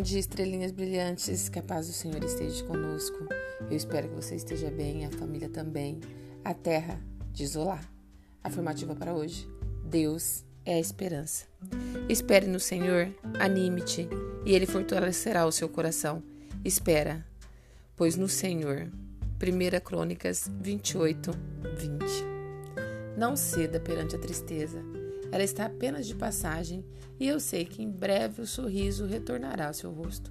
dia, 0.00 0.18
estrelinhas 0.18 0.72
brilhantes. 0.72 1.48
Que 1.48 1.58
a 1.58 1.62
paz 1.62 1.86
do 1.86 1.92
Senhor 1.92 2.22
esteja 2.22 2.64
conosco. 2.64 3.26
Eu 3.70 3.76
espero 3.76 4.08
que 4.08 4.14
você 4.14 4.36
esteja 4.36 4.70
bem, 4.70 5.04
a 5.04 5.10
família 5.10 5.48
também. 5.48 6.00
A 6.44 6.54
terra 6.54 7.00
de 7.32 7.44
isolar. 7.44 7.90
Afirmativa 8.42 8.94
para 8.94 9.14
hoje: 9.14 9.48
Deus 9.84 10.44
é 10.64 10.74
a 10.74 10.80
esperança. 10.80 11.46
Espere 12.08 12.46
no 12.46 12.60
Senhor, 12.60 13.14
anime-te, 13.38 14.08
e 14.44 14.54
Ele 14.54 14.66
fortalecerá 14.66 15.46
o 15.46 15.52
seu 15.52 15.68
coração. 15.68 16.22
Espera, 16.64 17.26
pois 17.96 18.16
no 18.16 18.28
Senhor. 18.28 18.90
1 19.42 19.80
Crônicas 19.84 20.48
28, 20.60 21.32
20. 21.76 22.04
Não 23.16 23.36
ceda 23.36 23.80
perante 23.80 24.14
a 24.14 24.18
tristeza. 24.18 25.01
Ela 25.32 25.42
está 25.42 25.64
apenas 25.64 26.06
de 26.06 26.14
passagem 26.14 26.84
e 27.18 27.26
eu 27.26 27.40
sei 27.40 27.64
que 27.64 27.82
em 27.82 27.90
breve 27.90 28.42
o 28.42 28.46
sorriso 28.46 29.06
retornará 29.06 29.68
ao 29.68 29.74
seu 29.74 29.90
rosto. 29.90 30.30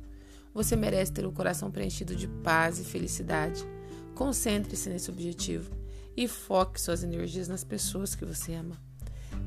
Você 0.53 0.75
merece 0.75 1.11
ter 1.11 1.25
o 1.25 1.31
coração 1.31 1.71
preenchido 1.71 2.15
de 2.15 2.27
paz 2.27 2.79
e 2.79 2.83
felicidade. 2.83 3.65
Concentre-se 4.13 4.89
nesse 4.89 5.09
objetivo 5.09 5.71
e 6.15 6.27
foque 6.27 6.79
suas 6.79 7.03
energias 7.03 7.47
nas 7.47 7.63
pessoas 7.63 8.13
que 8.13 8.23
você 8.23 8.53
ama. 8.53 8.75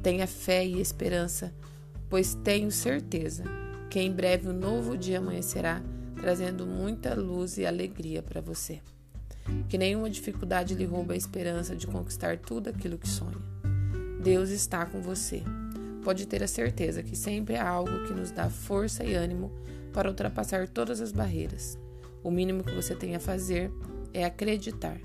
Tenha 0.03 0.27
fé 0.27 0.67
e 0.67 0.80
esperança, 0.80 1.55
pois 2.11 2.35
tenho 2.35 2.73
certeza 2.73 3.45
que 3.89 4.01
em 4.01 4.11
breve 4.11 4.49
um 4.49 4.52
novo 4.52 4.97
dia 4.97 5.19
amanhecerá, 5.19 5.80
trazendo 6.16 6.66
muita 6.66 7.15
luz 7.15 7.59
e 7.59 7.66
alegria 7.66 8.25
para 8.25 8.41
você. 8.41 8.80
Que 9.69 9.79
nenhuma 9.79 10.11
dificuldade 10.11 10.75
lhe 10.75 10.85
roube 10.85 11.15
a 11.15 11.16
esperança 11.16 11.77
de 11.77 11.87
conquistar 11.87 12.39
tudo 12.39 12.71
aquilo 12.71 12.99
que 12.99 13.09
sonha. 13.09 13.54
Deus 14.24 14.48
está 14.48 14.87
com 14.87 15.02
você. 15.02 15.42
Pode 16.02 16.26
ter 16.26 16.43
a 16.43 16.49
certeza 16.49 17.02
que 17.02 17.15
sempre 17.15 17.57
há 17.57 17.68
algo 17.68 18.04
que 18.07 18.15
nos 18.15 18.30
dá 18.30 18.49
força 18.49 19.04
e 19.04 19.12
ânimo 19.12 19.52
para 19.93 20.09
ultrapassar 20.09 20.66
todas 20.66 21.02
as 21.02 21.12
barreiras. 21.12 21.79
O 22.23 22.30
mínimo 22.30 22.65
que 22.65 22.74
você 22.74 22.95
tem 22.95 23.15
a 23.15 23.21
fazer 23.21 23.71
é 24.15 24.24
acreditar. 24.24 24.99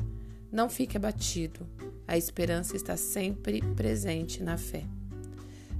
Não 0.49 0.69
fique 0.69 0.95
abatido. 0.95 1.67
A 2.07 2.17
esperança 2.17 2.77
está 2.77 2.95
sempre 2.95 3.61
presente 3.75 4.41
na 4.41 4.57
fé. 4.57 4.85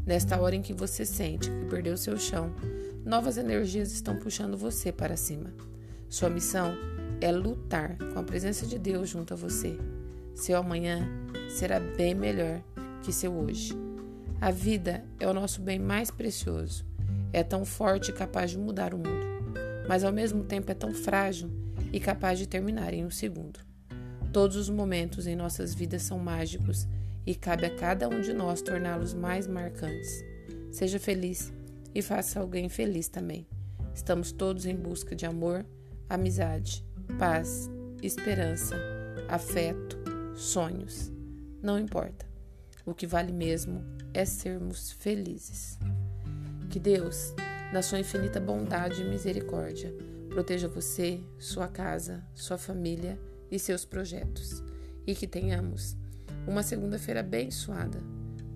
Nesta 0.05 0.37
hora 0.37 0.57
em 0.57 0.61
que 0.61 0.73
você 0.73 1.05
sente 1.05 1.49
que 1.49 1.65
perdeu 1.69 1.95
seu 1.95 2.17
chão, 2.17 2.53
novas 3.05 3.37
energias 3.37 3.93
estão 3.93 4.17
puxando 4.17 4.57
você 4.57 4.91
para 4.91 5.15
cima. 5.15 5.53
Sua 6.09 6.29
missão 6.29 6.73
é 7.21 7.31
lutar 7.31 7.97
com 8.13 8.19
a 8.19 8.23
presença 8.23 8.67
de 8.67 8.77
Deus 8.77 9.07
junto 9.07 9.33
a 9.33 9.37
você. 9.37 9.77
Seu 10.35 10.57
amanhã 10.57 11.07
será 11.49 11.79
bem 11.79 12.13
melhor 12.13 12.61
que 13.03 13.11
seu 13.11 13.33
hoje. 13.33 13.73
A 14.41 14.51
vida 14.51 15.03
é 15.19 15.27
o 15.27 15.33
nosso 15.33 15.61
bem 15.61 15.79
mais 15.79 16.09
precioso. 16.09 16.85
É 17.33 17.43
tão 17.43 17.65
forte 17.65 18.11
e 18.11 18.13
capaz 18.13 18.51
de 18.51 18.57
mudar 18.57 18.93
o 18.93 18.97
mundo, 18.97 19.25
mas 19.87 20.03
ao 20.03 20.11
mesmo 20.11 20.43
tempo 20.43 20.71
é 20.71 20.73
tão 20.73 20.93
frágil 20.93 21.49
e 21.91 21.99
capaz 21.99 22.39
de 22.39 22.47
terminar 22.47 22.93
em 22.93 23.05
um 23.05 23.11
segundo. 23.11 23.59
Todos 24.31 24.55
os 24.55 24.69
momentos 24.69 25.27
em 25.27 25.35
nossas 25.35 25.73
vidas 25.73 26.03
são 26.03 26.19
mágicos 26.19 26.87
e 27.25 27.35
cabe 27.35 27.65
a 27.65 27.75
cada 27.75 28.07
um 28.07 28.21
de 28.21 28.33
nós 28.33 28.61
torná-los 28.61 29.13
mais 29.13 29.47
marcantes. 29.47 30.23
Seja 30.71 30.99
feliz 30.99 31.51
e 31.93 32.01
faça 32.01 32.39
alguém 32.39 32.69
feliz 32.69 33.07
também. 33.07 33.47
Estamos 33.93 34.31
todos 34.31 34.65
em 34.65 34.75
busca 34.75 35.15
de 35.15 35.25
amor, 35.25 35.65
amizade, 36.07 36.85
paz, 37.17 37.69
esperança, 38.01 38.75
afeto, 39.27 39.97
sonhos. 40.35 41.11
Não 41.61 41.77
importa. 41.77 42.28
O 42.89 42.93
que 42.95 43.05
vale 43.05 43.31
mesmo 43.31 43.85
é 44.15 44.25
sermos 44.25 44.91
felizes. 44.93 45.77
Que 46.71 46.79
Deus, 46.79 47.35
na 47.71 47.83
sua 47.83 47.99
infinita 47.99 48.39
bondade 48.39 49.03
e 49.03 49.07
misericórdia, 49.07 49.93
proteja 50.27 50.67
você, 50.67 51.21
sua 51.37 51.67
casa, 51.67 52.25
sua 52.33 52.57
família 52.57 53.19
e 53.51 53.59
seus 53.59 53.85
projetos. 53.85 54.63
E 55.05 55.13
que 55.13 55.27
tenhamos 55.27 55.95
uma 56.47 56.63
segunda-feira 56.63 57.19
abençoada, 57.19 58.01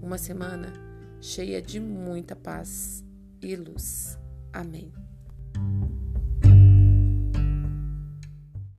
uma 0.01 0.17
semana 0.17 0.73
cheia 1.21 1.61
de 1.61 1.79
muita 1.79 2.35
paz 2.35 3.05
e 3.39 3.55
luz. 3.55 4.17
Amém. 4.51 4.91